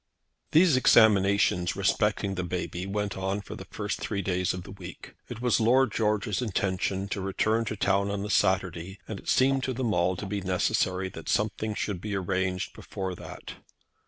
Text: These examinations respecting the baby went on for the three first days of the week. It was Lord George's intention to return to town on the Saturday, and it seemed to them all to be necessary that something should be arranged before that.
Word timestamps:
These 0.49 0.77
examinations 0.77 1.75
respecting 1.75 2.33
the 2.33 2.41
baby 2.43 2.87
went 2.87 3.15
on 3.15 3.39
for 3.39 3.53
the 3.53 3.65
three 3.65 3.71
first 3.87 4.23
days 4.25 4.51
of 4.51 4.63
the 4.63 4.71
week. 4.71 5.13
It 5.29 5.41
was 5.41 5.59
Lord 5.59 5.91
George's 5.91 6.41
intention 6.41 7.07
to 7.09 7.21
return 7.21 7.65
to 7.65 7.75
town 7.75 8.09
on 8.09 8.23
the 8.23 8.31
Saturday, 8.31 8.97
and 9.07 9.19
it 9.19 9.29
seemed 9.29 9.61
to 9.65 9.73
them 9.73 9.93
all 9.93 10.15
to 10.15 10.25
be 10.25 10.41
necessary 10.41 11.09
that 11.09 11.29
something 11.29 11.75
should 11.75 12.01
be 12.01 12.15
arranged 12.15 12.73
before 12.73 13.13
that. 13.13 13.57